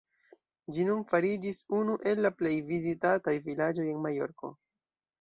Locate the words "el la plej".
2.13-2.57